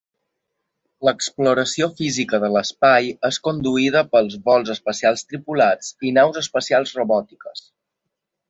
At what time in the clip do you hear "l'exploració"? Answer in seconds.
1.07-1.89